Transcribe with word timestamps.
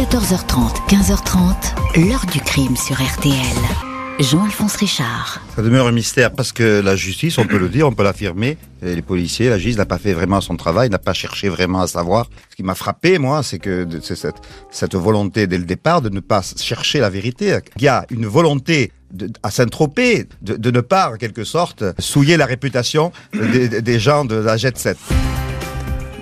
14h30, 0.00 0.88
15h30, 0.88 2.08
l'heure 2.08 2.24
du 2.32 2.40
crime 2.40 2.74
sur 2.74 2.94
RTL. 2.94 3.34
Jean-Alphonse 4.18 4.76
Richard. 4.76 5.42
Ça 5.54 5.60
demeure 5.60 5.86
un 5.88 5.92
mystère 5.92 6.32
parce 6.32 6.52
que 6.52 6.80
la 6.80 6.96
justice, 6.96 7.36
on 7.36 7.46
peut 7.46 7.58
le 7.58 7.68
dire, 7.68 7.86
on 7.86 7.92
peut 7.92 8.02
l'affirmer, 8.02 8.56
les 8.80 9.02
policiers, 9.02 9.50
la 9.50 9.58
justice 9.58 9.76
n'a 9.76 9.84
pas 9.84 9.98
fait 9.98 10.14
vraiment 10.14 10.40
son 10.40 10.56
travail, 10.56 10.88
n'a 10.88 10.98
pas 10.98 11.12
cherché 11.12 11.50
vraiment 11.50 11.82
à 11.82 11.86
savoir. 11.86 12.30
Ce 12.48 12.56
qui 12.56 12.62
m'a 12.62 12.74
frappé, 12.74 13.18
moi, 13.18 13.42
c'est 13.42 13.58
que 13.58 13.86
c'est 14.00 14.16
cette, 14.70 14.94
volonté 14.94 15.46
dès 15.46 15.58
le 15.58 15.64
départ 15.64 16.00
de 16.00 16.08
ne 16.08 16.20
pas 16.20 16.40
chercher 16.56 17.00
la 17.00 17.10
vérité. 17.10 17.58
Il 17.76 17.82
y 17.82 17.88
a 17.88 18.06
une 18.08 18.24
volonté 18.24 18.92
à 19.42 19.50
Saint-Tropez 19.50 20.28
de, 20.40 20.56
de, 20.56 20.70
ne 20.70 20.80
pas, 20.80 21.12
en 21.12 21.16
quelque 21.16 21.44
sorte, 21.44 21.84
souiller 21.98 22.38
la 22.38 22.46
réputation 22.46 23.12
des, 23.34 23.82
des 23.82 24.00
gens 24.00 24.24
de 24.24 24.36
la 24.36 24.56
Jet 24.56 24.78
7. 24.78 24.96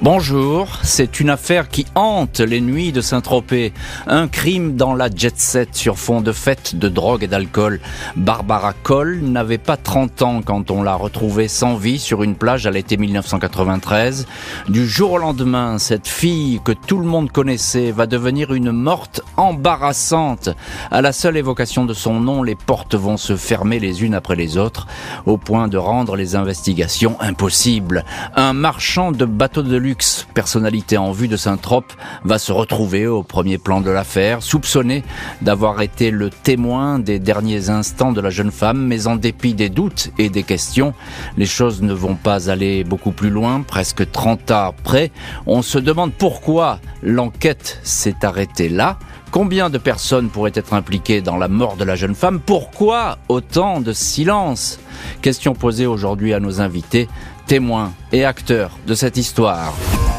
Bonjour, 0.00 0.68
c'est 0.84 1.18
une 1.18 1.28
affaire 1.28 1.68
qui 1.68 1.84
hante 1.96 2.38
les 2.38 2.60
nuits 2.60 2.92
de 2.92 3.00
Saint-Tropez. 3.00 3.72
Un 4.06 4.28
crime 4.28 4.76
dans 4.76 4.94
la 4.94 5.08
jet 5.12 5.36
set 5.36 5.75
sur 5.75 5.98
fond 5.98 6.20
de 6.20 6.30
fête 6.30 6.76
de 6.76 6.89
drogue 6.89 7.25
et 7.25 7.26
d'alcool. 7.26 7.80
Barbara 8.14 8.75
Cole 8.75 9.18
n'avait 9.22 9.58
pas 9.58 9.76
30 9.76 10.22
ans 10.22 10.40
quand 10.40 10.70
on 10.70 10.84
l'a 10.84 10.94
retrouvée 10.94 11.48
sans 11.48 11.75
vie 11.75 11.98
sur 11.98 12.22
une 12.22 12.36
plage 12.36 12.64
à 12.68 12.70
l'été 12.70 12.96
1993. 12.96 14.29
Du 14.68 14.86
jour 14.86 15.14
au 15.14 15.18
lendemain, 15.18 15.79
cette 15.79 16.06
fille 16.06 16.61
que 16.64 16.70
tout 16.70 16.98
le 16.98 17.06
monde 17.06 17.32
connaissait 17.32 17.90
va 17.90 18.06
devenir 18.06 18.54
une 18.54 18.70
morte 18.70 19.20
embarrassante. 19.36 20.50
À 20.92 21.03
la 21.03 21.11
seule 21.11 21.36
évocation 21.36 21.84
de 21.84 21.92
son 21.92 22.20
nom, 22.20 22.44
les 22.44 22.54
portes 22.54 22.94
vont 22.94 23.17
se 23.17 23.34
fermer 23.34 23.80
les 23.80 24.04
unes 24.04 24.14
après 24.14 24.36
les 24.36 24.58
autres, 24.58 24.86
au 25.26 25.39
point 25.39 25.67
de 25.67 25.76
rendre 25.76 26.14
les 26.14 26.36
investigations 26.36 27.20
impossibles. 27.20 28.04
Un 28.36 28.53
marchand 28.53 29.11
de 29.11 29.25
bateaux 29.25 29.64
de 29.64 29.87
personnalité 30.34 30.96
en 30.98 31.12
vue 31.12 31.28
de 31.28 31.36
Saint-Trope, 31.36 31.92
va 32.24 32.38
se 32.38 32.52
retrouver 32.52 33.06
au 33.06 33.22
premier 33.22 33.58
plan 33.58 33.80
de 33.80 33.91
l'affaire, 33.91 34.42
soupçonné 34.42 35.05
d'avoir 35.42 35.80
été 35.80 36.11
le 36.11 36.30
témoin 36.30 36.98
des 36.98 37.19
derniers 37.19 37.70
instants 37.70 38.12
de 38.12 38.20
la 38.20 38.30
jeune 38.30 38.50
femme, 38.50 38.86
mais 38.86 39.06
en 39.06 39.17
dépit 39.17 39.55
des 39.55 39.69
doutes 39.69 40.11
et 40.19 40.28
des 40.28 40.42
questions, 40.42 40.95
les 41.36 41.47
choses 41.47 41.83
ne 41.83 41.92
vont 41.92 42.17
pas 42.17 42.50
aller 42.50 42.84
beaucoup 42.84 43.12
plus 43.12 43.30
loin, 43.30 43.62
presque 43.62 44.11
30 44.11 44.50
ans 44.50 44.67
après. 44.69 45.11
On 45.47 45.62
se 45.62 45.78
demande 45.78 46.12
pourquoi 46.12 46.80
l'enquête 47.02 47.80
s'est 47.83 48.25
arrêtée 48.25 48.69
là. 48.69 48.98
Combien 49.30 49.69
de 49.69 49.77
personnes 49.77 50.30
pourraient 50.30 50.52
être 50.55 50.73
impliquées 50.73 51.20
dans 51.20 51.36
la 51.36 51.48
mort 51.48 51.77
de 51.77 51.84
la 51.84 51.97
jeune 51.97 52.14
femme? 52.14 52.41
Pourquoi 52.41 53.19
autant 53.28 53.80
de 53.80 53.92
silence? 53.92 54.80
Question 55.20 55.55
posée 55.55 55.86
aujourd'hui 55.86 56.33
à 56.33 56.41
nos 56.41 56.62
invités 56.62 57.08
témoins 57.49 57.95
et 58.13 58.27
acteurs 58.27 58.79
de 58.87 58.95
cette 58.95 59.17
histoire. 59.17 59.73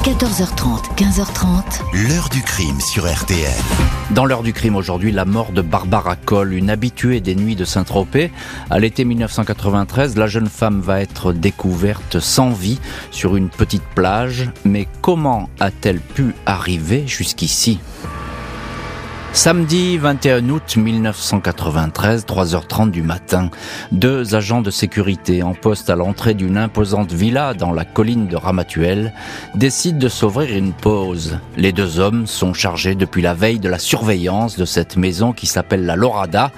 14h30, 0.04 0.96
15h30. 0.98 2.08
L'heure 2.08 2.28
du 2.30 2.42
crime 2.42 2.82
sur 2.82 3.06
RTL. 3.06 3.54
Dans 4.10 4.26
l'heure 4.26 4.42
du 4.42 4.52
crime 4.52 4.76
aujourd'hui, 4.76 5.12
la 5.12 5.26
mort 5.26 5.52
de 5.52 5.62
Barbara 5.62 6.16
Cole, 6.16 6.54
une 6.54 6.72
habituée 6.72 7.22
des 7.22 7.36
nuits 7.36 7.56
de 7.56 7.66
Saint-Tropez. 7.66 8.32
À 8.72 8.80
l'été 8.80 9.06
1993, 9.06 10.18
la 10.18 10.26
jeune 10.26 10.50
femme 10.50 10.82
va 10.82 11.02
être 11.02 11.32
découverte 11.32 12.20
sans 12.20 12.50
vie 12.50 12.80
sur 13.12 13.36
une 13.36 13.50
petite 13.50 13.86
plage. 13.94 14.50
Mais 14.66 14.88
comment 15.02 15.52
a-t-elle 15.60 16.00
pu 16.00 16.34
arriver 16.48 17.06
jusqu'ici? 17.06 17.80
Samedi 19.32 19.98
21 19.98 20.50
août 20.50 20.76
1993, 20.76 22.26
3h30 22.26 22.92
du 22.92 23.04
matin, 23.04 23.50
deux 23.92 24.36
agents 24.36 24.62
de 24.62 24.72
sécurité 24.72 25.44
en 25.44 25.54
poste 25.54 25.90
à 25.90 25.96
l'entrée 25.96 26.34
d'une 26.34 26.58
imposante 26.58 27.14
villa 27.14 27.54
dans 27.54 27.72
la 27.72 27.86
colline 27.86 28.28
de 28.28 28.36
Ramatuel 28.36 29.14
décident 29.56 30.00
de 30.00 30.10
s'ouvrir 30.10 30.58
une 30.58 30.74
pause. 30.74 31.40
Les 31.56 31.72
deux 31.72 32.00
hommes 32.00 32.28
sont 32.28 32.54
chargés 32.54 32.96
depuis 32.96 33.22
la 33.22 33.34
veille 33.34 33.60
de 33.60 33.70
la 33.70 33.80
surveillance 33.80 34.58
de 34.58 34.66
cette 34.66 34.98
maison 34.98 35.32
qui 35.32 35.46
s'appelle 35.46 35.86
la 35.86 35.96
Lorada 35.96 36.52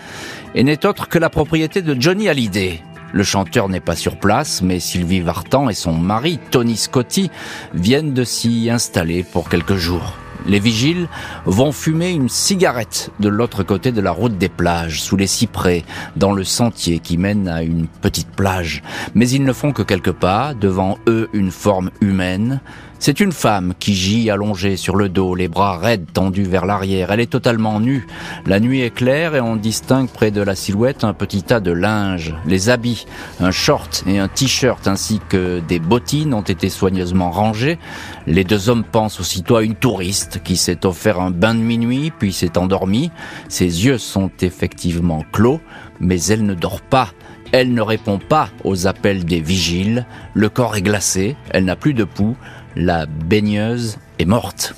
et 0.55 0.63
n'est 0.63 0.85
autre 0.85 1.07
que 1.07 1.19
la 1.19 1.29
propriété 1.29 1.81
de 1.81 1.99
Johnny 1.99 2.29
Hallyday. 2.29 2.81
Le 3.11 3.23
chanteur 3.23 3.67
n'est 3.67 3.81
pas 3.81 3.97
sur 3.97 4.15
place, 4.17 4.61
mais 4.61 4.79
Sylvie 4.79 5.19
Vartan 5.19 5.69
et 5.69 5.73
son 5.73 5.93
mari, 5.93 6.39
Tony 6.49 6.77
Scotti, 6.77 7.29
viennent 7.73 8.13
de 8.13 8.23
s'y 8.23 8.69
installer 8.71 9.23
pour 9.23 9.49
quelques 9.49 9.75
jours. 9.75 10.20
Les 10.47 10.59
vigiles 10.59 11.07
vont 11.45 11.71
fumer 11.71 12.11
une 12.11 12.29
cigarette 12.29 13.11
de 13.19 13.29
l'autre 13.29 13.63
côté 13.63 13.91
de 13.91 14.01
la 14.01 14.11
route 14.11 14.37
des 14.37 14.49
plages, 14.49 15.01
sous 15.01 15.15
les 15.15 15.27
cyprès, 15.27 15.83
dans 16.15 16.33
le 16.33 16.43
sentier 16.43 16.99
qui 16.99 17.17
mène 17.17 17.47
à 17.47 17.63
une 17.63 17.87
petite 17.87 18.29
plage. 18.29 18.81
Mais 19.13 19.29
ils 19.29 19.43
ne 19.43 19.53
font 19.53 19.71
que 19.71 19.83
quelques 19.83 20.11
pas, 20.11 20.53
devant 20.53 20.97
eux 21.07 21.29
une 21.33 21.51
forme 21.51 21.91
humaine, 22.01 22.59
c'est 23.01 23.19
une 23.19 23.31
femme 23.31 23.73
qui 23.79 23.95
gît 23.95 24.29
allongée 24.29 24.77
sur 24.77 24.95
le 24.95 25.09
dos, 25.09 25.33
les 25.33 25.47
bras 25.47 25.79
raides 25.79 26.05
tendus 26.13 26.43
vers 26.43 26.67
l'arrière. 26.67 27.11
Elle 27.11 27.19
est 27.19 27.31
totalement 27.31 27.79
nue. 27.79 28.05
La 28.45 28.59
nuit 28.59 28.81
est 28.81 28.91
claire 28.91 29.33
et 29.33 29.41
on 29.41 29.55
distingue 29.55 30.07
près 30.07 30.29
de 30.29 30.39
la 30.39 30.53
silhouette 30.53 31.03
un 31.03 31.15
petit 31.15 31.41
tas 31.41 31.59
de 31.59 31.71
linge. 31.71 32.35
Les 32.45 32.69
habits, 32.69 33.07
un 33.39 33.49
short 33.49 34.03
et 34.05 34.19
un 34.19 34.27
t-shirt 34.27 34.87
ainsi 34.87 35.19
que 35.29 35.61
des 35.67 35.79
bottines 35.79 36.35
ont 36.35 36.43
été 36.43 36.69
soigneusement 36.69 37.31
rangés. 37.31 37.79
Les 38.27 38.43
deux 38.43 38.69
hommes 38.69 38.83
pensent 38.83 39.19
aussitôt 39.19 39.55
à 39.55 39.63
une 39.63 39.73
touriste 39.73 40.43
qui 40.43 40.55
s'est 40.55 40.85
offert 40.85 41.19
un 41.19 41.31
bain 41.31 41.55
de 41.55 41.59
minuit 41.59 42.11
puis 42.11 42.31
s'est 42.31 42.55
endormie. 42.55 43.09
Ses 43.49 43.83
yeux 43.83 43.97
sont 43.97 44.29
effectivement 44.41 45.25
clos, 45.31 45.59
mais 45.99 46.21
elle 46.25 46.45
ne 46.45 46.53
dort 46.53 46.81
pas. 46.81 47.09
Elle 47.51 47.73
ne 47.73 47.81
répond 47.81 48.17
pas 48.17 48.49
aux 48.63 48.87
appels 48.87 49.25
des 49.25 49.41
vigiles. 49.41 50.05
Le 50.35 50.49
corps 50.49 50.77
est 50.77 50.81
glacé, 50.81 51.35
elle 51.49 51.65
n'a 51.65 51.75
plus 51.75 51.93
de 51.93 52.05
pouls 52.05 52.37
la 52.75 53.05
baigneuse 53.05 53.97
est 54.19 54.25
morte. 54.25 54.73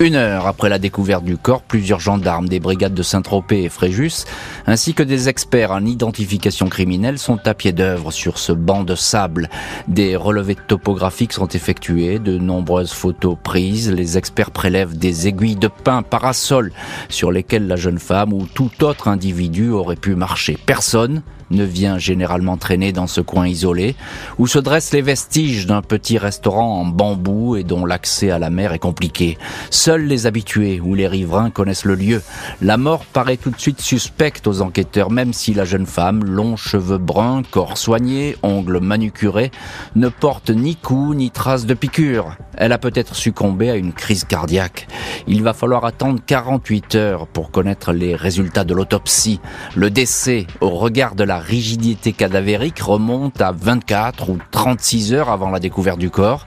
Une 0.00 0.14
heure 0.14 0.46
après 0.46 0.70
la 0.70 0.78
découverte 0.78 1.24
du 1.24 1.36
corps, 1.36 1.60
plusieurs 1.60 2.00
gendarmes 2.00 2.48
des 2.48 2.58
brigades 2.58 2.94
de 2.94 3.02
Saint-Tropez 3.02 3.64
et 3.64 3.68
Fréjus, 3.68 4.24
ainsi 4.66 4.94
que 4.94 5.02
des 5.02 5.28
experts 5.28 5.72
en 5.72 5.84
identification 5.84 6.70
criminelle 6.70 7.18
sont 7.18 7.46
à 7.46 7.52
pied 7.52 7.72
d'œuvre 7.72 8.10
sur 8.10 8.38
ce 8.38 8.52
banc 8.52 8.82
de 8.82 8.94
sable. 8.94 9.50
Des 9.88 10.16
relevés 10.16 10.54
topographiques 10.54 11.34
sont 11.34 11.48
effectués, 11.48 12.18
de 12.18 12.38
nombreuses 12.38 12.92
photos 12.92 13.36
prises, 13.42 13.92
les 13.92 14.16
experts 14.16 14.52
prélèvent 14.52 14.96
des 14.96 15.28
aiguilles 15.28 15.56
de 15.56 15.68
pin 15.68 16.00
parasol 16.00 16.72
sur 17.10 17.30
lesquelles 17.30 17.66
la 17.66 17.76
jeune 17.76 17.98
femme 17.98 18.32
ou 18.32 18.46
tout 18.46 18.82
autre 18.82 19.06
individu 19.06 19.68
aurait 19.68 19.96
pu 19.96 20.14
marcher. 20.14 20.56
Personne 20.64 21.20
ne 21.50 21.64
vient 21.64 21.98
généralement 21.98 22.56
traîner 22.56 22.92
dans 22.92 23.06
ce 23.06 23.20
coin 23.20 23.46
isolé, 23.46 23.96
où 24.38 24.46
se 24.46 24.58
dressent 24.58 24.92
les 24.92 25.02
vestiges 25.02 25.66
d'un 25.66 25.82
petit 25.82 26.18
restaurant 26.18 26.80
en 26.80 26.84
bambou 26.84 27.56
et 27.56 27.64
dont 27.64 27.84
l'accès 27.84 28.30
à 28.30 28.38
la 28.38 28.50
mer 28.50 28.72
est 28.72 28.78
compliqué. 28.78 29.38
Seuls 29.70 30.04
les 30.04 30.26
habitués 30.26 30.80
ou 30.80 30.94
les 30.94 31.08
riverains 31.08 31.50
connaissent 31.50 31.84
le 31.84 31.94
lieu. 31.94 32.22
La 32.62 32.76
mort 32.76 33.04
paraît 33.04 33.36
tout 33.36 33.50
de 33.50 33.60
suite 33.60 33.80
suspecte 33.80 34.46
aux 34.46 34.62
enquêteurs, 34.62 35.10
même 35.10 35.32
si 35.32 35.54
la 35.54 35.64
jeune 35.64 35.86
femme, 35.86 36.24
longs 36.24 36.56
cheveux 36.56 36.98
bruns, 36.98 37.42
corps 37.50 37.78
soigné, 37.78 38.36
ongles 38.42 38.80
manucurés, 38.80 39.50
ne 39.96 40.08
porte 40.08 40.50
ni 40.50 40.76
coup 40.76 41.14
ni 41.14 41.30
trace 41.30 41.66
de 41.66 41.74
piqûre. 41.74 42.36
Elle 42.56 42.72
a 42.72 42.78
peut-être 42.78 43.14
succombé 43.14 43.70
à 43.70 43.76
une 43.76 43.92
crise 43.92 44.24
cardiaque. 44.24 44.86
Il 45.26 45.42
va 45.42 45.52
falloir 45.52 45.84
attendre 45.84 46.20
48 46.24 46.94
heures 46.94 47.26
pour 47.26 47.50
connaître 47.50 47.92
les 47.92 48.14
résultats 48.14 48.64
de 48.64 48.74
l'autopsie. 48.74 49.40
Le 49.74 49.90
décès, 49.90 50.46
au 50.60 50.70
regard 50.70 51.14
de 51.14 51.24
la 51.24 51.39
rigidité 51.40 52.12
cadavérique 52.12 52.80
remonte 52.80 53.40
à 53.40 53.52
24 53.52 54.30
ou 54.30 54.38
36 54.50 55.14
heures 55.14 55.30
avant 55.30 55.50
la 55.50 55.58
découverte 55.58 55.98
du 55.98 56.10
corps. 56.10 56.46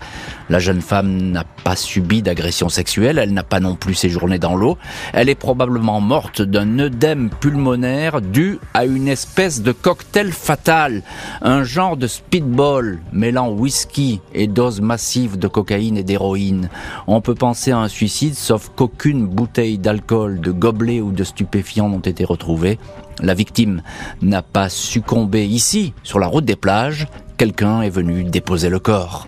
La 0.50 0.60
jeune 0.60 0.82
femme 0.82 1.32
n'a 1.32 1.46
pas 1.64 1.76
subi 1.76 2.22
d'agression 2.22 2.70
sexuelle, 2.70 3.18
elle 3.18 3.34
n'a 3.34 3.44
pas 3.44 3.60
non 3.60 3.76
plus 3.76 3.94
séjourné 3.94 4.40
dans 4.40 4.56
l'eau. 4.56 4.78
Elle 5.14 5.30
est 5.30 5.36
probablement 5.36 6.02
morte 6.02 6.42
d'un 6.42 6.80
œdème 6.80 7.30
pulmonaire 7.30 8.22
dû 8.22 8.60
à 8.74 8.86
une 8.86 9.08
espèce 9.08 9.62
de 9.62 9.72
cocktail 9.72 10.32
fatal, 10.32 11.02
un 11.42 11.64
genre 11.64 11.98
de 11.98 12.08
speedball 12.08 13.00
mêlant 13.14 13.50
whisky 13.50 14.20
et 14.34 14.48
doses 14.48 14.82
massives 14.82 15.40
de 15.40 15.48
cocaïne 15.48 15.98
et 15.98 16.04
d'héroïne. 16.04 16.70
On 17.08 17.22
peut 17.22 17.36
penser 17.36 17.72
à 17.72 17.80
un 17.80 17.88
suicide 17.88 18.36
sauf 18.36 18.70
qu'aucune 18.76 19.26
bouteille 19.28 19.78
d'alcool, 19.78 20.42
de 20.42 20.52
gobelet 20.52 21.02
ou 21.02 21.12
de 21.12 21.24
stupéfiants 21.24 21.90
n'ont 21.90 22.00
été 22.00 22.26
retrouvées. 22.26 22.80
La 23.22 23.34
victime 23.34 23.82
n'a 24.22 24.42
pas 24.42 24.70
succombé 24.70 25.46
ici, 25.46 25.94
sur 26.04 26.20
la 26.20 26.28
route 26.28 26.46
des 26.46 26.56
plages. 26.56 27.08
Quelqu'un 27.38 27.82
est 27.82 27.90
venu 27.90 28.24
déposer 28.24 28.70
le 28.70 28.80
corps. 28.80 29.28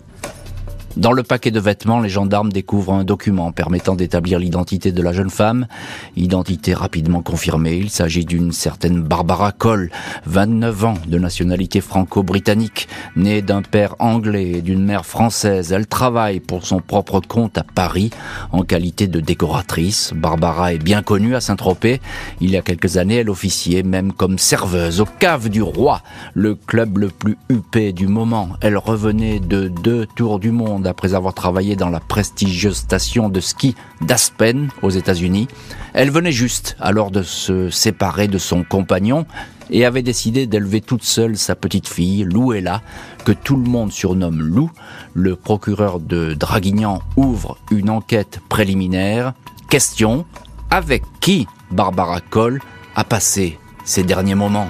Dans 0.97 1.11
le 1.11 1.23
paquet 1.23 1.51
de 1.51 1.59
vêtements, 1.59 1.99
les 1.99 2.07
gendarmes 2.07 2.53
découvrent 2.53 2.93
un 2.93 3.03
document 3.03 3.51
permettant 3.51 3.95
d'établir 3.95 4.39
l'identité 4.39 4.93
de 4.93 5.01
la 5.01 5.11
jeune 5.11 5.29
femme. 5.29 5.67
Identité 6.15 6.73
rapidement 6.73 7.21
confirmée, 7.21 7.75
il 7.75 7.89
s'agit 7.89 8.23
d'une 8.23 8.53
certaine 8.53 9.01
Barbara 9.01 9.51
Cole, 9.51 9.91
29 10.25 10.85
ans, 10.85 10.93
de 11.05 11.19
nationalité 11.19 11.81
franco-britannique, 11.81 12.87
née 13.17 13.41
d'un 13.41 13.61
père 13.61 13.95
anglais 13.99 14.51
et 14.51 14.61
d'une 14.61 14.85
mère 14.85 15.05
française. 15.05 15.73
Elle 15.73 15.85
travaille 15.85 16.39
pour 16.39 16.65
son 16.65 16.79
propre 16.79 17.19
compte 17.19 17.57
à 17.57 17.63
Paris 17.63 18.11
en 18.53 18.61
qualité 18.61 19.07
de 19.07 19.19
décoratrice. 19.19 20.13
Barbara 20.15 20.73
est 20.73 20.83
bien 20.83 21.01
connue 21.01 21.35
à 21.35 21.41
Saint-Tropez. 21.41 21.99
Il 22.39 22.51
y 22.51 22.57
a 22.57 22.61
quelques 22.61 22.95
années, 22.95 23.17
elle 23.17 23.29
officiait 23.29 23.83
même 23.83 24.13
comme 24.13 24.39
serveuse 24.39 25.01
au 25.01 25.05
Cave 25.19 25.49
du 25.49 25.61
Roi, 25.61 26.01
le 26.35 26.55
club 26.55 26.99
le 26.99 27.09
plus 27.09 27.37
huppé 27.49 27.91
du 27.91 28.07
moment. 28.07 28.51
Elle 28.61 28.77
revenait 28.77 29.41
de 29.41 29.67
deux 29.67 30.05
tours 30.15 30.39
du 30.39 30.51
monde 30.51 30.84
Après 30.87 31.13
avoir 31.13 31.33
travaillé 31.33 31.75
dans 31.75 31.89
la 31.89 31.99
prestigieuse 31.99 32.77
station 32.77 33.29
de 33.29 33.39
ski 33.39 33.75
d'Aspen 34.01 34.69
aux 34.81 34.89
États-Unis. 34.89 35.47
Elle 35.93 36.11
venait 36.11 36.31
juste 36.31 36.75
alors 36.79 37.11
de 37.11 37.23
se 37.23 37.69
séparer 37.69 38.27
de 38.27 38.37
son 38.37 38.63
compagnon 38.63 39.25
et 39.69 39.85
avait 39.85 40.03
décidé 40.03 40.47
d'élever 40.47 40.81
toute 40.81 41.03
seule 41.03 41.37
sa 41.37 41.55
petite 41.55 41.87
fille, 41.87 42.23
Louella, 42.23 42.81
que 43.23 43.31
tout 43.31 43.55
le 43.55 43.69
monde 43.69 43.91
surnomme 43.91 44.41
Lou. 44.41 44.69
Le 45.13 45.35
procureur 45.35 45.99
de 45.99 46.33
Draguignan 46.33 47.01
ouvre 47.15 47.57
une 47.71 47.89
enquête 47.89 48.39
préliminaire. 48.49 49.33
Question, 49.69 50.25
avec 50.69 51.03
qui 51.19 51.47
Barbara 51.71 52.21
Cole 52.21 52.61
a 52.95 53.03
passé 53.03 53.57
ces 53.83 54.03
derniers 54.03 54.35
moments? 54.35 54.69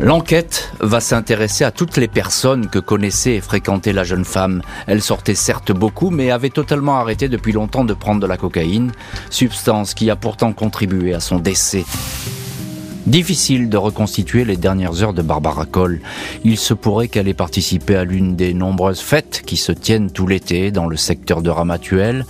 L'enquête 0.00 0.72
va 0.80 1.00
s'intéresser 1.00 1.64
à 1.64 1.70
toutes 1.70 1.96
les 1.96 2.08
personnes 2.08 2.68
que 2.68 2.78
connaissait 2.78 3.34
et 3.34 3.40
fréquentait 3.40 3.92
la 3.92 4.04
jeune 4.04 4.24
femme. 4.24 4.62
Elle 4.86 5.02
sortait 5.02 5.34
certes 5.34 5.70
beaucoup, 5.70 6.10
mais 6.10 6.30
avait 6.30 6.50
totalement 6.50 6.96
arrêté 6.96 7.28
depuis 7.28 7.52
longtemps 7.52 7.84
de 7.84 7.94
prendre 7.94 8.20
de 8.20 8.26
la 8.26 8.36
cocaïne, 8.36 8.92
substance 9.30 9.94
qui 9.94 10.10
a 10.10 10.16
pourtant 10.16 10.52
contribué 10.52 11.14
à 11.14 11.20
son 11.20 11.38
décès. 11.38 11.84
Difficile 13.06 13.68
de 13.68 13.76
reconstituer 13.76 14.44
les 14.44 14.56
dernières 14.56 15.02
heures 15.02 15.12
de 15.12 15.22
Barbara 15.22 15.66
Cole. 15.66 16.00
Il 16.44 16.56
se 16.56 16.72
pourrait 16.72 17.08
qu'elle 17.08 17.26
ait 17.26 17.34
participé 17.34 17.96
à 17.96 18.04
l'une 18.04 18.36
des 18.36 18.54
nombreuses 18.54 19.00
fêtes 19.00 19.42
qui 19.44 19.56
se 19.56 19.72
tiennent 19.72 20.12
tout 20.12 20.28
l'été 20.28 20.70
dans 20.70 20.86
le 20.86 20.96
secteur 20.96 21.42
de 21.42 21.50
Ramatuel, 21.50 22.24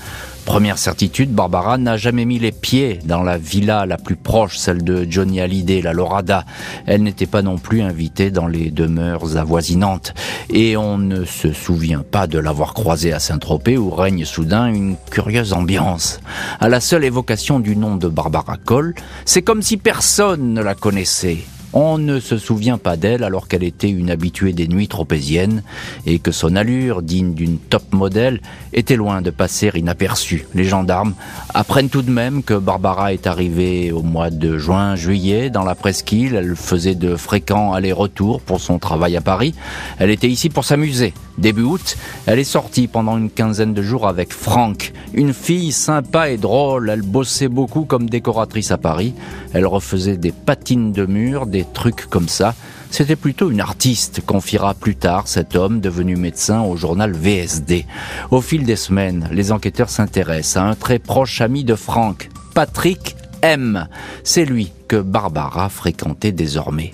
Première 0.45 0.77
certitude, 0.77 1.31
Barbara 1.33 1.79
n'a 1.79 1.97
jamais 1.97 2.25
mis 2.25 2.39
les 2.39 2.53
pieds 2.53 2.99
dans 3.05 3.23
la 3.23 3.39
villa 3.39 3.87
la 3.87 3.97
plus 3.97 4.17
proche, 4.17 4.59
celle 4.59 4.83
de 4.83 5.07
Johnny 5.09 5.41
Hallyday, 5.41 5.81
la 5.81 5.93
Lorada. 5.93 6.45
Elle 6.87 7.05
n'était 7.05 7.27
pas 7.27 7.43
non 7.43 7.59
plus 7.59 7.81
invitée 7.81 8.31
dans 8.31 8.49
les 8.49 8.71
demeures 8.71 9.37
avoisinantes. 9.37 10.15
Et 10.51 10.77
on 10.77 10.99
ne 10.99 11.25
se 11.25 11.53
souvient 11.53 12.03
pas 12.03 12.27
de 12.27 12.39
l'avoir 12.39 12.75
croisée 12.75 13.13
à 13.13 13.21
Saint-Tropez 13.21 13.79
où 13.79 13.91
règne 13.91 14.25
soudain 14.25 14.67
une 14.67 14.97
curieuse 15.11 15.53
ambiance. 15.53 16.21
À 16.61 16.69
la 16.69 16.81
seule 16.81 17.05
évocation 17.05 17.61
du 17.61 17.77
nom 17.77 17.97
de 17.97 18.09
Barbara 18.09 18.57
Cole, 18.63 18.95
c'est 19.25 19.43
comme 19.43 19.63
si 19.63 19.77
personne 19.77 20.53
ne 20.53 20.63
la 20.63 20.75
connaissait. 20.75 21.39
On 21.75 21.97
ne 21.97 22.21
se 22.21 22.37
souvient 22.37 22.77
pas 22.77 22.97
d'elle 22.97 23.25
alors 23.25 23.49
qu'elle 23.49 23.63
était 23.63 23.89
une 23.89 24.11
habituée 24.11 24.53
des 24.53 24.69
nuits 24.69 24.89
tropéziennes 24.89 25.63
et 26.05 26.19
que 26.19 26.31
son 26.31 26.55
allure, 26.55 27.01
digne 27.01 27.33
d'une 27.33 27.59
top 27.59 27.93
modèle, 27.93 28.41
était 28.75 28.97
loin 28.97 29.23
de 29.23 29.31
passer 29.31 29.71
inaperçue. 29.75 30.47
Les 30.55 30.65
gendarmes 30.65 31.15
apprennent 31.55 31.89
tout 31.89 32.03
de 32.03 32.11
même 32.11 32.43
que 32.43 32.55
Barbara 32.55 33.15
est 33.15 33.27
arrivée 33.27 33.91
au 33.91 34.03
mois 34.03 34.31
de 34.31 34.59
juin-juillet 34.59 35.49
dans 35.49 35.65
la 35.65 35.75
presqu'île. 35.75 36.35
Elle 36.35 36.57
faisait 36.57 36.95
de 36.95 37.17
fréquents 37.17 37.73
allers-retours 37.73 38.41
pour 38.43 38.61
son 38.61 38.79
travail 38.79 39.17
à 39.17 39.23
Paris. 39.23 39.55
Elle 39.99 40.11
était 40.11 40.29
ici 40.29 40.51
pour 40.51 40.65
s'amuser. 40.65 41.15
Début 41.39 41.63
août, 41.63 41.97
elle 42.27 42.39
est 42.39 42.45
sortie 42.45 42.87
pendant 42.87 43.17
une 43.17 43.31
quinzaine 43.31 43.73
de 43.73 43.83
jours 43.83 44.07
avec 44.07 44.35
Franck, 44.35 44.93
une 45.15 45.33
fille 45.33 45.73
sympa 45.73 46.29
et 46.29 46.37
drôle. 46.37 46.91
Elle 46.91 47.01
bossait 47.01 47.49
beaucoup 47.49 47.85
comme 47.85 48.11
décoratrice 48.11 48.71
à 48.71 48.77
Paris. 48.77 49.15
Elle 49.55 49.67
refaisait 49.67 50.19
des 50.19 50.33
patines 50.33 50.93
de 50.93 51.07
mur, 51.07 51.47
trucs 51.65 52.07
comme 52.07 52.29
ça. 52.29 52.55
C'était 52.91 53.17
plutôt 53.17 53.51
une 53.51 53.61
artiste, 53.61 54.21
confiera 54.25 54.75
plus 54.75 54.97
tard 54.97 55.27
cet 55.27 55.57
homme 55.57 55.81
devenu 55.81 56.17
médecin 56.17 56.61
au 56.61 56.77
journal 56.77 57.13
VSD. 57.13 57.87
Au 58.31 58.41
fil 58.41 58.65
des 58.65 58.77
semaines, 58.77 59.29
les 59.33 59.51
enquêteurs 59.51 59.89
s'intéressent 59.89 60.63
à 60.63 60.67
un 60.67 60.75
très 60.75 60.99
proche 60.99 61.41
ami 61.41 61.65
de 61.65 61.75
Franck, 61.75 62.29
Patrick 62.55 63.17
M. 63.41 63.89
C'est 64.25 64.45
lui 64.45 64.73
que 64.89 64.97
Barbara 64.97 65.69
fréquentait 65.69 66.33
désormais. 66.33 66.93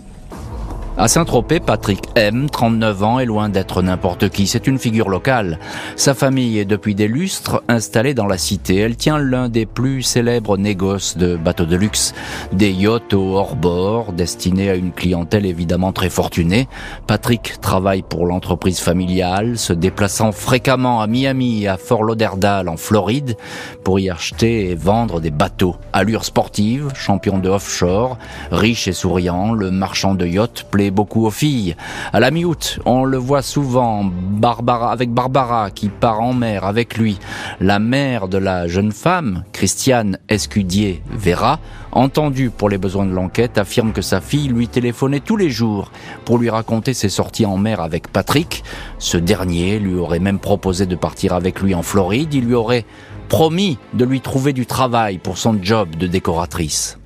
À 1.00 1.06
Saint-Tropez, 1.06 1.60
Patrick 1.60 2.02
M, 2.16 2.50
39 2.50 3.02
ans, 3.04 3.20
est 3.20 3.24
loin 3.24 3.48
d'être 3.48 3.82
n'importe 3.82 4.30
qui. 4.30 4.48
C'est 4.48 4.66
une 4.66 4.80
figure 4.80 5.08
locale. 5.08 5.60
Sa 5.94 6.12
famille 6.12 6.58
est 6.58 6.64
depuis 6.64 6.96
des 6.96 7.06
lustres 7.06 7.62
installée 7.68 8.14
dans 8.14 8.26
la 8.26 8.36
cité. 8.36 8.78
Elle 8.78 8.96
tient 8.96 9.16
l'un 9.16 9.48
des 9.48 9.64
plus 9.64 10.02
célèbres 10.02 10.58
négoces 10.58 11.16
de 11.16 11.36
bateaux 11.36 11.66
de 11.66 11.76
luxe. 11.76 12.14
Des 12.52 12.72
yachts 12.72 13.14
au 13.14 13.36
hors-bord, 13.36 14.12
destinés 14.12 14.70
à 14.70 14.74
une 14.74 14.90
clientèle 14.90 15.46
évidemment 15.46 15.92
très 15.92 16.10
fortunée. 16.10 16.66
Patrick 17.06 17.60
travaille 17.60 18.02
pour 18.02 18.26
l'entreprise 18.26 18.80
familiale, 18.80 19.56
se 19.56 19.72
déplaçant 19.72 20.32
fréquemment 20.32 21.00
à 21.00 21.06
Miami 21.06 21.62
et 21.62 21.68
à 21.68 21.76
Fort 21.76 22.02
Lauderdale 22.02 22.68
en 22.68 22.76
Floride 22.76 23.36
pour 23.84 24.00
y 24.00 24.10
acheter 24.10 24.68
et 24.68 24.74
vendre 24.74 25.20
des 25.20 25.30
bateaux. 25.30 25.76
Allure 25.92 26.24
sportive, 26.24 26.90
champion 26.96 27.38
de 27.38 27.48
offshore, 27.48 28.18
riche 28.50 28.88
et 28.88 28.92
souriant, 28.92 29.52
le 29.52 29.70
marchand 29.70 30.16
de 30.16 30.26
yachts 30.26 30.64
plaît 30.64 30.87
beaucoup 30.90 31.26
aux 31.26 31.30
filles. 31.30 31.76
À 32.12 32.20
la 32.20 32.30
mi-août, 32.30 32.80
on 32.84 33.04
le 33.04 33.16
voit 33.16 33.42
souvent 33.42 34.04
Barbara, 34.04 34.92
avec 34.92 35.10
Barbara 35.10 35.70
qui 35.70 35.88
part 35.88 36.20
en 36.20 36.32
mer 36.32 36.64
avec 36.64 36.96
lui. 36.96 37.18
La 37.60 37.78
mère 37.78 38.28
de 38.28 38.38
la 38.38 38.68
jeune 38.68 38.92
femme, 38.92 39.44
Christiane 39.52 40.18
Escudier 40.28 41.02
Vera, 41.10 41.60
entendue 41.92 42.50
pour 42.50 42.68
les 42.68 42.78
besoins 42.78 43.06
de 43.06 43.12
l'enquête, 43.12 43.58
affirme 43.58 43.92
que 43.92 44.02
sa 44.02 44.20
fille 44.20 44.48
lui 44.48 44.68
téléphonait 44.68 45.20
tous 45.20 45.36
les 45.36 45.50
jours 45.50 45.90
pour 46.24 46.38
lui 46.38 46.50
raconter 46.50 46.94
ses 46.94 47.08
sorties 47.08 47.46
en 47.46 47.56
mer 47.56 47.80
avec 47.80 48.08
Patrick. 48.08 48.62
Ce 48.98 49.16
dernier 49.16 49.78
lui 49.78 49.94
aurait 49.94 50.18
même 50.18 50.38
proposé 50.38 50.86
de 50.86 50.96
partir 50.96 51.32
avec 51.32 51.60
lui 51.60 51.74
en 51.74 51.82
Floride. 51.82 52.34
Il 52.34 52.44
lui 52.44 52.54
aurait 52.54 52.84
promis 53.28 53.78
de 53.92 54.04
lui 54.04 54.20
trouver 54.20 54.52
du 54.52 54.66
travail 54.66 55.18
pour 55.18 55.38
son 55.38 55.58
job 55.62 55.96
de 55.96 56.06
décoratrice. 56.06 56.98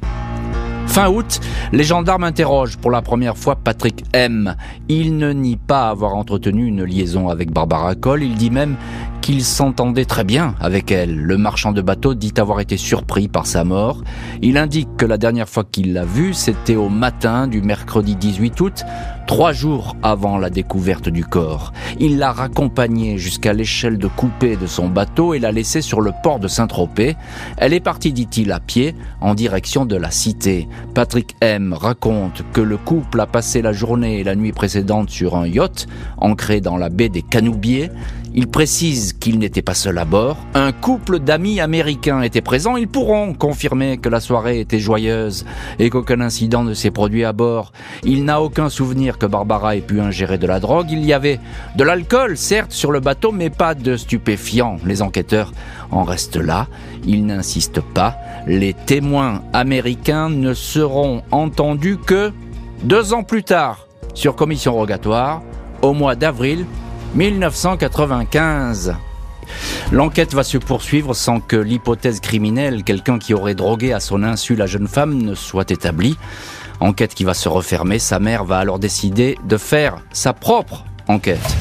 Fin 0.92 1.08
août, 1.08 1.40
les 1.72 1.84
gendarmes 1.84 2.24
interrogent 2.24 2.76
pour 2.76 2.90
la 2.90 3.00
première 3.00 3.38
fois 3.38 3.56
Patrick 3.56 4.04
M. 4.12 4.54
Il 4.90 5.16
ne 5.16 5.32
nie 5.32 5.56
pas 5.56 5.88
avoir 5.88 6.14
entretenu 6.14 6.66
une 6.66 6.84
liaison 6.84 7.30
avec 7.30 7.50
Barbara 7.50 7.94
Cole, 7.94 8.22
il 8.22 8.34
dit 8.34 8.50
même 8.50 8.76
qu'il 9.22 9.44
s'entendait 9.44 10.04
très 10.04 10.24
bien 10.24 10.56
avec 10.60 10.90
elle. 10.90 11.16
Le 11.16 11.38
marchand 11.38 11.72
de 11.72 11.80
bateau 11.80 12.14
dit 12.14 12.34
avoir 12.36 12.58
été 12.60 12.76
surpris 12.76 13.28
par 13.28 13.46
sa 13.46 13.62
mort. 13.62 14.02
Il 14.42 14.58
indique 14.58 14.96
que 14.98 15.06
la 15.06 15.16
dernière 15.16 15.48
fois 15.48 15.62
qu'il 15.64 15.92
l'a 15.92 16.04
vue, 16.04 16.34
c'était 16.34 16.74
au 16.74 16.88
matin 16.88 17.46
du 17.46 17.62
mercredi 17.62 18.16
18 18.16 18.60
août, 18.60 18.84
trois 19.28 19.52
jours 19.52 19.96
avant 20.02 20.38
la 20.38 20.50
découverte 20.50 21.08
du 21.08 21.24
corps. 21.24 21.72
Il 22.00 22.18
l'a 22.18 22.32
raccompagnée 22.32 23.16
jusqu'à 23.16 23.52
l'échelle 23.52 23.96
de 23.96 24.08
coupée 24.08 24.56
de 24.56 24.66
son 24.66 24.88
bateau 24.88 25.34
et 25.34 25.38
l'a 25.38 25.52
laissée 25.52 25.82
sur 25.82 26.00
le 26.00 26.12
port 26.22 26.40
de 26.40 26.48
Saint-Tropez. 26.48 27.16
Elle 27.56 27.72
est 27.72 27.80
partie, 27.80 28.12
dit-il, 28.12 28.50
à 28.50 28.58
pied, 28.58 28.96
en 29.20 29.34
direction 29.34 29.86
de 29.86 29.96
la 29.96 30.10
cité. 30.10 30.68
Patrick 30.94 31.36
M. 31.40 31.72
raconte 31.72 32.42
que 32.52 32.60
le 32.60 32.76
couple 32.76 33.20
a 33.20 33.26
passé 33.26 33.62
la 33.62 33.72
journée 33.72 34.18
et 34.18 34.24
la 34.24 34.34
nuit 34.34 34.52
précédente 34.52 35.10
sur 35.10 35.36
un 35.36 35.46
yacht, 35.46 35.86
ancré 36.16 36.60
dans 36.60 36.76
la 36.76 36.88
baie 36.88 37.08
des 37.08 37.22
Canoubiers. 37.22 37.90
Il 38.34 38.46
précise 38.46 39.12
qu'il 39.12 39.38
n'était 39.38 39.60
pas 39.60 39.74
seul 39.74 39.98
à 39.98 40.06
bord. 40.06 40.38
Un 40.54 40.72
couple 40.72 41.18
d'amis 41.18 41.60
américains 41.60 42.22
était 42.22 42.40
présent. 42.40 42.76
Ils 42.76 42.88
pourront 42.88 43.34
confirmer 43.34 43.98
que 43.98 44.08
la 44.08 44.20
soirée 44.20 44.60
était 44.60 44.78
joyeuse 44.78 45.44
et 45.78 45.90
qu'aucun 45.90 46.20
incident 46.22 46.64
ne 46.64 46.72
s'est 46.72 46.90
produit 46.90 47.24
à 47.24 47.34
bord. 47.34 47.72
Il 48.04 48.24
n'a 48.24 48.40
aucun 48.40 48.70
souvenir 48.70 49.18
que 49.18 49.26
Barbara 49.26 49.76
ait 49.76 49.82
pu 49.82 50.00
ingérer 50.00 50.38
de 50.38 50.46
la 50.46 50.60
drogue. 50.60 50.90
Il 50.90 51.04
y 51.04 51.12
avait 51.12 51.40
de 51.76 51.84
l'alcool, 51.84 52.38
certes, 52.38 52.72
sur 52.72 52.90
le 52.90 53.00
bateau, 53.00 53.32
mais 53.32 53.50
pas 53.50 53.74
de 53.74 53.98
stupéfiants. 53.98 54.78
Les 54.86 55.02
enquêteurs 55.02 55.52
en 55.90 56.02
restent 56.02 56.36
là. 56.36 56.68
Ils 57.06 57.26
n'insistent 57.26 57.82
pas. 57.82 58.16
Les 58.46 58.72
témoins 58.72 59.42
américains 59.52 60.30
ne 60.30 60.54
seront 60.54 61.22
entendus 61.32 61.98
que 61.98 62.32
deux 62.84 63.12
ans 63.12 63.24
plus 63.24 63.44
tard, 63.44 63.86
sur 64.14 64.36
commission 64.36 64.72
rogatoire, 64.72 65.42
au 65.82 65.92
mois 65.92 66.14
d'avril 66.14 66.64
1995. 67.14 68.96
L'enquête 69.90 70.34
va 70.34 70.44
se 70.44 70.56
poursuivre 70.58 71.14
sans 71.14 71.40
que 71.40 71.56
l'hypothèse 71.56 72.20
criminelle, 72.20 72.84
quelqu'un 72.84 73.18
qui 73.18 73.34
aurait 73.34 73.54
drogué 73.54 73.92
à 73.92 74.00
son 74.00 74.22
insu 74.22 74.56
la 74.56 74.66
jeune 74.66 74.88
femme, 74.88 75.14
ne 75.22 75.34
soit 75.34 75.70
établie. 75.70 76.16
Enquête 76.80 77.14
qui 77.14 77.24
va 77.24 77.34
se 77.34 77.48
refermer, 77.48 77.98
sa 77.98 78.18
mère 78.18 78.44
va 78.44 78.58
alors 78.58 78.78
décider 78.78 79.36
de 79.44 79.56
faire 79.56 79.98
sa 80.12 80.32
propre 80.32 80.84
enquête. 81.06 81.56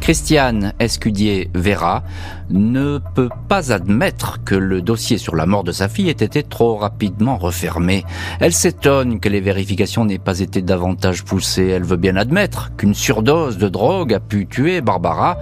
Christiane 0.00 0.72
Escudier 0.78 1.50
Vera 1.54 2.02
ne 2.50 2.98
peut 3.14 3.28
pas 3.48 3.72
admettre 3.72 4.42
que 4.44 4.54
le 4.54 4.80
dossier 4.80 5.18
sur 5.18 5.36
la 5.36 5.46
mort 5.46 5.64
de 5.64 5.72
sa 5.72 5.88
fille 5.88 6.08
ait 6.08 6.12
été 6.12 6.42
trop 6.42 6.76
rapidement 6.76 7.36
refermé. 7.36 8.04
Elle 8.40 8.52
s'étonne 8.52 9.20
que 9.20 9.28
les 9.28 9.40
vérifications 9.40 10.04
n'aient 10.04 10.18
pas 10.18 10.40
été 10.40 10.62
davantage 10.62 11.24
poussées. 11.24 11.66
Elle 11.68 11.84
veut 11.84 11.96
bien 11.96 12.16
admettre 12.16 12.72
qu'une 12.76 12.94
surdose 12.94 13.58
de 13.58 13.68
drogue 13.68 14.14
a 14.14 14.20
pu 14.20 14.46
tuer 14.46 14.80
Barbara, 14.80 15.36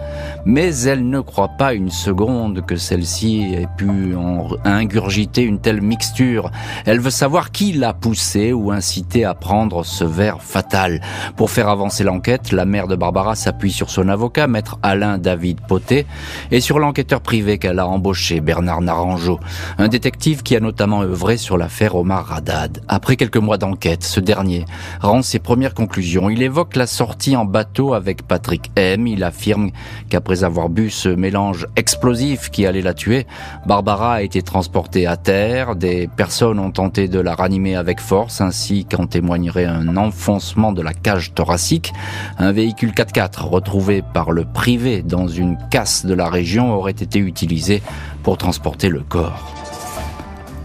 mais 0.45 0.77
elle 0.83 1.09
ne 1.09 1.21
croit 1.21 1.53
pas 1.59 1.75
une 1.75 1.91
seconde 1.91 2.65
que 2.67 2.77
celle-ci 2.77 3.55
ait 3.55 3.69
pu 3.77 4.15
en 4.17 4.49
ingurgiter 4.65 5.43
une 5.43 5.61
telle 5.61 5.81
mixture. 5.81 6.51
Elle 6.85 7.01
veut 7.01 7.11
savoir 7.11 7.53
qui 7.53 7.73
l'a 7.73 7.93
poussée 7.93 8.53
ou 8.53 8.71
incité 8.71 9.25
à 9.25 9.35
prendre 9.35 9.85
ce 9.85 10.05
verre 10.05 10.43
fatal. 10.43 11.01
Pour 11.37 11.51
faire 11.51 11.69
avancer 11.69 12.05
l'enquête, 12.05 12.53
la 12.53 12.65
mère 12.65 12.89
de 12.89 12.97
Barbara 12.97 13.35
s'appuie 13.35 13.73
sur 13.73 13.91
son 13.91 14.09
avocat, 14.09 14.47
maître 14.47 14.79
Alain 14.83 15.19
David 15.19 15.61
Poté, 15.67 16.07
et 16.51 16.61
sur 16.61 16.79
l'enquête 16.79 16.96
enquêteur 16.97 17.21
privé 17.21 17.59
qu'elle 17.59 17.79
a 17.79 17.87
embauché, 17.87 18.41
Bernard 18.41 18.81
Naranjo, 18.81 19.39
un 19.77 19.89
détective 19.89 20.43
qui 20.43 20.57
a 20.57 20.61
notamment 20.61 21.03
œuvré 21.03 21.37
sur 21.37 21.59
l'affaire 21.59 21.95
Omar 21.95 22.33
Haddad. 22.33 22.83
Après 22.89 23.17
quelques 23.17 23.37
mois 23.37 23.59
d'enquête, 23.59 24.03
ce 24.03 24.19
dernier 24.19 24.65
rend 25.03 25.21
ses 25.21 25.39
premières 25.39 25.75
conclusions. 25.75 26.31
Il 26.31 26.41
évoque 26.41 26.75
la 26.75 26.87
sortie 26.87 27.37
en 27.37 27.45
bateau 27.45 27.93
avec 27.93 28.23
Patrick 28.23 28.71
M. 28.77 29.07
Il 29.07 29.25
affirme 29.25 29.73
qu'après 30.09 30.43
avoir 30.43 30.71
bu 30.71 30.89
ce 30.89 31.11
mélange 31.11 31.67
explosif 31.77 32.49
qui 32.49 32.65
allait 32.65 32.81
la 32.81 32.95
tuer, 32.95 33.27
Barbara 33.67 34.15
a 34.15 34.23
été 34.23 34.41
transportée 34.41 35.07
à 35.07 35.19
terre. 35.19 35.77
Des 35.77 36.09
personnes 36.09 36.59
ont 36.59 36.71
tenté 36.71 37.09
de 37.09 37.21
la 37.21 37.35
ranimer 37.35 37.77
avec 37.77 38.01
force, 38.01 38.41
ainsi 38.41 38.87
qu'en 38.87 39.07
témoignerait 39.07 39.67
un 39.67 39.99
enfoncement 39.99 40.73
de 40.73 40.81
la 40.81 40.95
cage 40.95 41.35
thoracique. 41.35 41.93
Un 42.39 42.53
véhicule 42.53 42.93
4x4 42.93 43.43
retrouvé 43.43 44.03
par 44.15 44.33
le 44.33 44.47
privé 44.47 45.03
dans 45.03 45.29
une 45.29 45.59
casse 45.71 46.07
de 46.07 46.15
la 46.15 46.31
région 46.31 46.73
aurait 46.87 46.93
été 46.93 47.19
utilisé 47.19 47.83
pour 48.23 48.39
transporter 48.39 48.89
le 48.89 49.01
corps. 49.01 49.66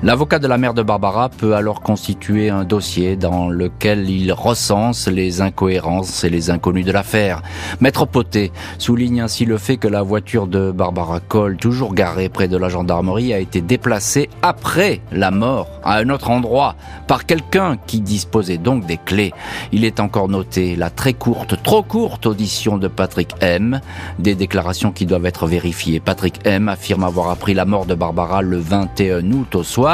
L'avocat 0.03 0.39
de 0.39 0.47
la 0.47 0.57
mère 0.57 0.73
de 0.73 0.81
Barbara 0.81 1.29
peut 1.29 1.53
alors 1.53 1.81
constituer 1.81 2.49
un 2.49 2.63
dossier 2.63 3.15
dans 3.15 3.49
lequel 3.49 4.09
il 4.09 4.33
recense 4.33 5.07
les 5.07 5.41
incohérences 5.41 6.23
et 6.23 6.31
les 6.31 6.49
inconnus 6.49 6.87
de 6.87 6.91
l'affaire. 6.91 7.43
Maître 7.81 8.07
Poté 8.07 8.51
souligne 8.79 9.21
ainsi 9.21 9.45
le 9.45 9.59
fait 9.59 9.77
que 9.77 9.87
la 9.87 10.01
voiture 10.01 10.47
de 10.47 10.71
Barbara 10.71 11.19
Cole, 11.19 11.55
toujours 11.57 11.93
garée 11.93 12.29
près 12.29 12.47
de 12.47 12.57
la 12.57 12.67
gendarmerie, 12.67 13.31
a 13.31 13.37
été 13.37 13.61
déplacée 13.61 14.27
après 14.41 15.01
la 15.11 15.29
mort 15.29 15.67
à 15.83 15.97
un 15.97 16.09
autre 16.09 16.31
endroit 16.31 16.75
par 17.05 17.27
quelqu'un 17.27 17.77
qui 17.85 18.01
disposait 18.01 18.57
donc 18.57 18.87
des 18.87 18.97
clés. 18.97 19.33
Il 19.71 19.85
est 19.85 19.99
encore 19.99 20.29
noté 20.29 20.75
la 20.75 20.89
très 20.89 21.13
courte, 21.13 21.61
trop 21.61 21.83
courte 21.83 22.25
audition 22.25 22.79
de 22.79 22.87
Patrick 22.87 23.35
M, 23.41 23.79
des 24.17 24.33
déclarations 24.33 24.91
qui 24.91 25.05
doivent 25.05 25.27
être 25.27 25.45
vérifiées. 25.45 25.99
Patrick 25.99 26.39
M 26.43 26.69
affirme 26.69 27.03
avoir 27.03 27.29
appris 27.29 27.53
la 27.53 27.65
mort 27.65 27.85
de 27.85 27.93
Barbara 27.93 28.41
le 28.41 28.57
21 28.57 29.31
août 29.31 29.53
au 29.53 29.61
soir 29.61 29.90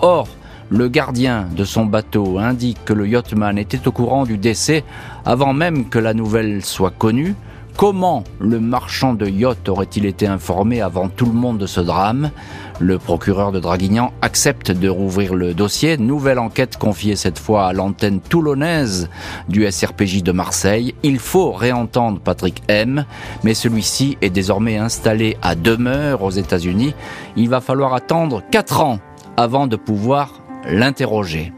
Or, 0.00 0.28
le 0.70 0.88
gardien 0.88 1.46
de 1.54 1.64
son 1.64 1.86
bateau 1.86 2.38
indique 2.38 2.84
que 2.84 2.92
le 2.92 3.06
yachtman 3.06 3.58
était 3.58 3.86
au 3.86 3.92
courant 3.92 4.24
du 4.24 4.38
décès 4.38 4.84
avant 5.24 5.52
même 5.52 5.88
que 5.88 5.98
la 5.98 6.14
nouvelle 6.14 6.64
soit 6.64 6.90
connue. 6.90 7.34
Comment 7.76 8.22
le 8.38 8.60
marchand 8.60 9.14
de 9.14 9.26
yacht 9.26 9.68
aurait-il 9.68 10.06
été 10.06 10.28
informé 10.28 10.80
avant 10.80 11.08
tout 11.08 11.26
le 11.26 11.32
monde 11.32 11.58
de 11.58 11.66
ce 11.66 11.80
drame? 11.80 12.30
Le 12.78 12.98
procureur 12.98 13.50
de 13.50 13.58
Draguignan 13.58 14.12
accepte 14.22 14.70
de 14.70 14.88
rouvrir 14.88 15.34
le 15.34 15.54
dossier. 15.54 15.96
Nouvelle 15.96 16.38
enquête 16.38 16.76
confiée 16.76 17.16
cette 17.16 17.38
fois 17.38 17.66
à 17.66 17.72
l'antenne 17.72 18.20
toulonnaise 18.20 19.08
du 19.48 19.68
SRPJ 19.68 20.22
de 20.22 20.30
Marseille. 20.30 20.94
Il 21.02 21.18
faut 21.18 21.50
réentendre 21.50 22.20
Patrick 22.20 22.62
M, 22.68 23.06
mais 23.42 23.54
celui-ci 23.54 24.18
est 24.22 24.30
désormais 24.30 24.76
installé 24.76 25.36
à 25.42 25.56
demeure 25.56 26.22
aux 26.22 26.30
États-Unis. 26.30 26.94
Il 27.36 27.48
va 27.48 27.60
falloir 27.60 27.92
attendre 27.94 28.42
4 28.52 28.80
ans 28.82 28.98
avant 29.36 29.66
de 29.66 29.76
pouvoir 29.76 30.40
l'interroger. 30.68 31.52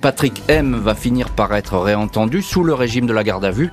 Patrick 0.00 0.42
M 0.48 0.76
va 0.76 0.94
finir 0.94 1.28
par 1.30 1.54
être 1.54 1.78
réentendu 1.78 2.40
sous 2.40 2.64
le 2.64 2.72
régime 2.72 3.06
de 3.06 3.12
la 3.12 3.22
garde 3.22 3.44
à 3.44 3.50
vue. 3.50 3.70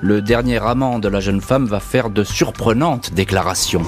Le 0.00 0.20
dernier 0.20 0.58
amant 0.58 0.98
de 0.98 1.08
la 1.08 1.20
jeune 1.20 1.40
femme 1.40 1.66
va 1.66 1.78
faire 1.78 2.10
de 2.10 2.24
surprenantes 2.24 3.12
déclarations. 3.14 3.84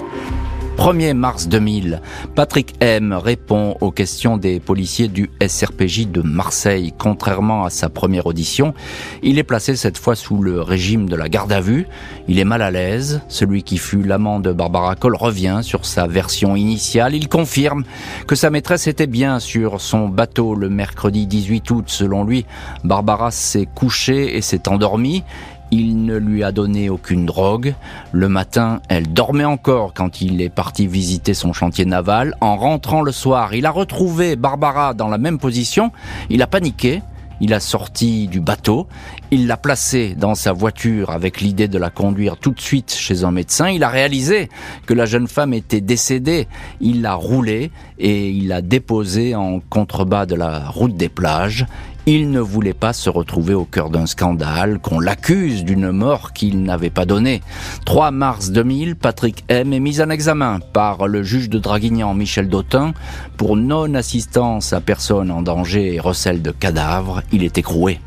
1er 0.77 1.15
mars 1.15 1.49
2000, 1.49 2.01
Patrick 2.35 2.75
M 2.81 3.13
répond 3.13 3.77
aux 3.81 3.91
questions 3.91 4.37
des 4.37 4.61
policiers 4.61 5.09
du 5.09 5.31
SRPJ 5.47 6.09
de 6.09 6.23
Marseille. 6.23 6.93
Contrairement 6.97 7.65
à 7.65 7.71
sa 7.71 7.89
première 7.89 8.27
audition, 8.27 8.75
il 9.23 9.39
est 9.39 9.45
placé 9.45 9.77
cette 9.77 9.99
fois 9.99 10.17
sous 10.17 10.41
le 10.43 10.63
régime 10.63 11.09
de 11.09 11.17
la 11.17 11.29
garde 11.29 11.53
à 11.53 11.61
vue. 11.61 11.87
Il 12.29 12.39
est 12.39 12.45
mal 12.45 12.63
à 12.63 12.71
l'aise. 12.71 13.21
Celui 13.29 13.63
qui 13.63 13.79
fut 13.79 14.03
l'amant 14.03 14.41
de 14.41 14.53
Barbara 14.53 14.97
Cole 14.97 15.17
revient 15.17 15.61
sur 15.63 15.85
sa 15.85 16.07
version 16.07 16.57
initiale. 16.57 17.15
Il 17.15 17.29
confirme 17.29 17.85
que 18.27 18.35
sa 18.35 18.51
maîtresse 18.51 18.87
était 18.87 19.07
bien 19.07 19.39
sur 19.39 19.81
son 19.81 20.09
bateau 20.09 20.55
le 20.55 20.69
mercredi 20.69 21.27
18 21.27 21.71
août. 21.71 21.85
Selon 21.89 22.25
lui, 22.25 22.47
Barbara 22.85 23.31
s'est 23.31 23.69
couchée 23.75 24.37
et 24.37 24.41
s'est 24.41 24.69
endormie. 24.69 25.25
Il 25.73 26.05
ne 26.05 26.17
lui 26.17 26.43
a 26.43 26.51
donné 26.51 26.91
aucune 26.91 27.27
drogue. 27.27 27.75
Le 28.13 28.29
matin, 28.29 28.81
elle 28.89 29.13
dormait 29.13 29.45
encore 29.45 29.95
quand 29.95 30.21
il 30.21 30.41
est 30.41 30.49
parti 30.49 30.87
visiter 30.87 31.33
son 31.33 31.53
chantier 31.53 31.85
naval. 31.85 32.35
En 32.41 32.57
rentrant 32.57 33.03
le 33.03 33.13
soir, 33.13 33.55
il 33.55 33.67
a 33.67 33.71
retrouvé 33.71 34.35
Barbara 34.35 34.95
dans 34.95 35.09
la 35.09 35.19
même 35.19 35.39
position. 35.39 35.93
Il 36.29 36.43
a 36.43 36.47
paniqué. 36.47 37.03
Il 37.43 37.55
a 37.55 37.61
sorti 37.61 38.29
du 38.29 38.39
bateau, 38.39 38.87
il 39.31 39.47
l'a 39.47 39.57
placée 39.57 40.15
dans 40.15 40.35
sa 40.35 40.53
voiture 40.53 41.09
avec 41.09 41.41
l'idée 41.41 41.69
de 41.69 41.79
la 41.79 41.89
conduire 41.89 42.37
tout 42.37 42.51
de 42.51 42.61
suite 42.61 42.93
chez 42.93 43.25
un 43.25 43.31
médecin. 43.31 43.71
Il 43.71 43.83
a 43.83 43.89
réalisé 43.89 44.51
que 44.85 44.93
la 44.93 45.07
jeune 45.07 45.27
femme 45.27 45.55
était 45.55 45.81
décédée. 45.81 46.49
Il 46.83 47.01
l'a 47.01 47.15
roulée 47.15 47.71
et 47.99 48.29
il 48.29 48.49
l'a 48.49 48.61
déposée 48.61 49.35
en 49.35 49.61
contrebas 49.61 50.27
de 50.27 50.35
la 50.35 50.69
route 50.69 50.95
des 50.95 51.09
plages. 51.09 51.65
Il 52.07 52.31
ne 52.31 52.41
voulait 52.41 52.73
pas 52.73 52.93
se 52.93 53.11
retrouver 53.11 53.55
au 53.55 53.65
cœur 53.65 53.91
d'un 53.91 54.07
scandale, 54.07 54.79
qu'on 54.79 55.01
l'accuse 55.01 55.65
d'une 55.65 55.91
mort 55.91 56.33
qu'il 56.33 56.63
n'avait 56.63 56.91
pas 56.91 57.05
donnée. 57.05 57.43
3 57.85 58.11
mars 58.11 58.51
2000, 58.51 58.97
Patrick 58.97 59.45
M 59.49 59.73
est 59.73 59.81
mis 59.81 60.01
en 60.01 60.11
examen 60.11 60.61
par 60.73 61.07
le 61.07 61.23
juge 61.23 61.51
de 61.51 61.59
Draguignan 61.59 62.15
Michel 62.15 62.49
Dautin 62.49 62.95
pour 63.37 63.57
non-assistance 63.57 64.73
à 64.73 64.81
personne 64.81 65.31
en 65.31 65.43
danger 65.43 65.95
et 65.95 66.01
recel 66.01 66.43
de 66.43 66.51
cadavres. 66.51 67.23
Il 67.33 67.45
est 67.45 67.59
écroué. 67.59 68.01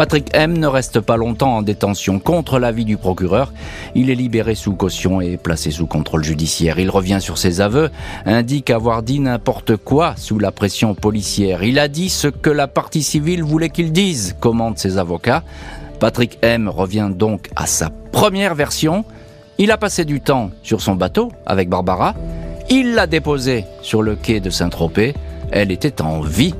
Patrick 0.00 0.30
M 0.32 0.56
ne 0.56 0.66
reste 0.66 1.00
pas 1.00 1.18
longtemps 1.18 1.58
en 1.58 1.60
détention 1.60 2.20
contre 2.20 2.58
l'avis 2.58 2.86
du 2.86 2.96
procureur. 2.96 3.52
Il 3.94 4.08
est 4.08 4.14
libéré 4.14 4.54
sous 4.54 4.72
caution 4.72 5.20
et 5.20 5.36
placé 5.36 5.70
sous 5.70 5.86
contrôle 5.86 6.24
judiciaire. 6.24 6.78
Il 6.78 6.88
revient 6.88 7.18
sur 7.20 7.36
ses 7.36 7.60
aveux, 7.60 7.90
indique 8.24 8.70
avoir 8.70 9.02
dit 9.02 9.20
n'importe 9.20 9.76
quoi 9.76 10.14
sous 10.16 10.38
la 10.38 10.52
pression 10.52 10.94
policière. 10.94 11.64
Il 11.64 11.78
a 11.78 11.86
dit 11.86 12.08
ce 12.08 12.28
que 12.28 12.48
la 12.48 12.66
partie 12.66 13.02
civile 13.02 13.42
voulait 13.42 13.68
qu'il 13.68 13.92
dise, 13.92 14.36
commandent 14.40 14.78
ses 14.78 14.96
avocats. 14.96 15.42
Patrick 15.98 16.38
M 16.40 16.70
revient 16.70 17.10
donc 17.14 17.50
à 17.54 17.66
sa 17.66 17.90
première 17.90 18.54
version. 18.54 19.04
Il 19.58 19.70
a 19.70 19.76
passé 19.76 20.06
du 20.06 20.22
temps 20.22 20.50
sur 20.62 20.80
son 20.80 20.94
bateau 20.94 21.30
avec 21.44 21.68
Barbara. 21.68 22.14
Il 22.70 22.94
l'a 22.94 23.06
déposée 23.06 23.66
sur 23.82 24.00
le 24.00 24.16
quai 24.16 24.40
de 24.40 24.48
Saint-Tropez. 24.48 25.12
Elle 25.52 25.70
était 25.70 26.00
en 26.00 26.20
vie 26.20 26.54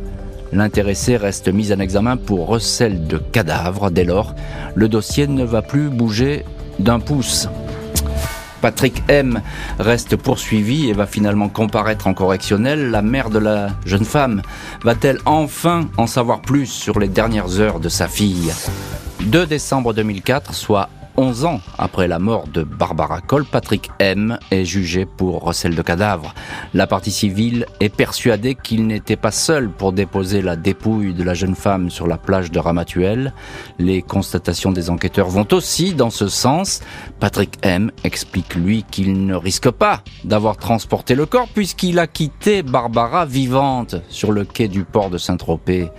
L'intéressé 0.52 1.16
reste 1.16 1.48
mis 1.48 1.72
en 1.72 1.78
examen 1.78 2.16
pour 2.16 2.46
recel 2.46 3.06
de 3.06 3.18
cadavres. 3.18 3.90
Dès 3.90 4.04
lors, 4.04 4.34
le 4.74 4.88
dossier 4.88 5.26
ne 5.26 5.44
va 5.44 5.62
plus 5.62 5.88
bouger 5.88 6.44
d'un 6.78 7.00
pouce. 7.00 7.48
Patrick 8.60 9.02
M 9.08 9.40
reste 9.78 10.16
poursuivi 10.16 10.88
et 10.88 10.92
va 10.92 11.06
finalement 11.06 11.48
comparaître 11.48 12.06
en 12.06 12.14
correctionnel. 12.14 12.90
La 12.90 13.00
mère 13.00 13.30
de 13.30 13.38
la 13.38 13.68
jeune 13.86 14.04
femme 14.04 14.42
va-t-elle 14.84 15.18
enfin 15.24 15.88
en 15.96 16.06
savoir 16.06 16.42
plus 16.42 16.66
sur 16.66 16.98
les 16.98 17.08
dernières 17.08 17.60
heures 17.60 17.80
de 17.80 17.88
sa 17.88 18.06
fille? 18.06 18.52
2 19.20 19.46
décembre 19.46 19.94
2004, 19.94 20.54
soit 20.54 20.88
11 21.16 21.44
ans 21.44 21.60
après 21.78 22.08
la 22.08 22.18
mort 22.18 22.46
de 22.48 22.62
Barbara 22.62 23.20
Cole, 23.20 23.44
Patrick 23.44 23.90
M 23.98 24.38
est 24.50 24.64
jugé 24.64 25.06
pour 25.06 25.42
recel 25.42 25.74
de 25.74 25.82
cadavres. 25.82 26.34
La 26.74 26.86
partie 26.86 27.10
civile 27.10 27.66
est 27.80 27.94
persuadée 27.94 28.54
qu'il 28.54 28.86
n'était 28.86 29.16
pas 29.16 29.30
seul 29.30 29.70
pour 29.70 29.92
déposer 29.92 30.42
la 30.42 30.56
dépouille 30.56 31.14
de 31.14 31.22
la 31.22 31.34
jeune 31.34 31.54
femme 31.54 31.90
sur 31.90 32.06
la 32.06 32.16
plage 32.16 32.50
de 32.50 32.58
Ramatuelle. 32.58 33.32
Les 33.78 34.02
constatations 34.02 34.72
des 34.72 34.90
enquêteurs 34.90 35.28
vont 35.28 35.46
aussi 35.52 35.94
dans 35.94 36.10
ce 36.10 36.28
sens. 36.28 36.80
Patrick 37.18 37.58
M 37.62 37.90
explique 38.04 38.54
lui 38.54 38.84
qu'il 38.90 39.26
ne 39.26 39.34
risque 39.34 39.70
pas 39.70 40.02
d'avoir 40.24 40.56
transporté 40.56 41.14
le 41.14 41.26
corps 41.26 41.48
puisqu'il 41.48 41.98
a 41.98 42.06
quitté 42.06 42.62
Barbara 42.62 43.26
vivante 43.26 43.96
sur 44.08 44.32
le 44.32 44.44
quai 44.44 44.68
du 44.68 44.84
port 44.84 45.10
de 45.10 45.18
Saint-Tropez. 45.18 45.90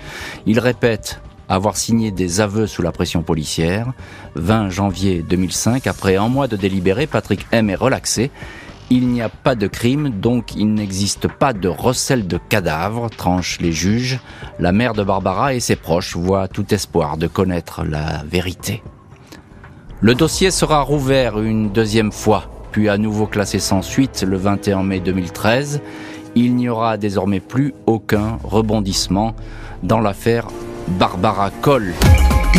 Il 0.46 0.60
répète 0.60 1.22
avoir 1.52 1.76
signé 1.76 2.12
des 2.12 2.40
aveux 2.40 2.66
sous 2.66 2.82
la 2.82 2.94
pression 2.94 3.24
policière. 3.24 3.92
20 4.36 4.70
janvier 4.70 5.22
2005, 5.22 5.86
après 5.86 6.16
un 6.16 6.30
mois 6.30 6.48
de 6.48 6.56
délibéré, 6.56 7.08
Patrick 7.08 7.46
M 7.52 7.70
est 7.70 7.76
relaxé. 7.76 8.32
Il 8.90 9.10
n'y 9.10 9.22
a 9.22 9.28
pas 9.28 9.56
de 9.56 9.68
crime, 9.68 10.10
donc 10.10 10.56
il 10.56 10.74
n'existe 10.74 11.28
pas 11.28 11.52
de 11.52 11.68
recel 11.68 12.26
de 12.26 12.38
cadavres, 12.38 13.10
tranchent 13.10 13.60
les 13.60 13.74
juges. 13.74 14.20
La 14.60 14.72
mère 14.72 14.94
de 14.94 15.04
Barbara 15.04 15.54
et 15.54 15.60
ses 15.60 15.76
proches 15.76 16.16
voient 16.16 16.48
tout 16.48 16.74
espoir 16.74 17.18
de 17.18 17.28
connaître 17.28 17.84
la 17.84 18.24
vérité. 18.24 18.82
Le 20.00 20.16
dossier 20.16 20.52
sera 20.52 20.82
rouvert 20.82 21.40
une 21.40 21.70
deuxième 21.70 22.14
fois, 22.14 22.50
puis 22.72 22.88
à 22.88 22.98
nouveau 22.98 23.28
classé 23.28 23.60
sans 23.60 23.82
suite 23.82 24.24
le 24.24 24.38
21 24.38 24.84
mai 24.84 25.02
2013. 25.02 25.82
Il 26.36 26.56
n'y 26.56 26.70
aura 26.70 26.96
désormais 26.98 27.42
plus 27.42 27.74
aucun 27.88 28.40
rebondissement 28.44 29.36
dans 29.84 30.00
l'affaire 30.00 30.48
Barbara 30.92 31.50
Coll. 31.62 31.94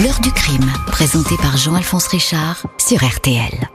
L'heure 0.03 0.21
du 0.21 0.33
crime, 0.33 0.71
présenté 0.87 1.37
par 1.37 1.57
Jean-Alphonse 1.57 2.07
Richard 2.09 2.67
sur 2.79 3.05
RTL. 3.05 3.69